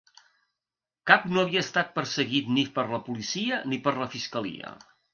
[1.11, 4.79] Cap no havia estat perseguit ni per la policia ni per la fiscalia.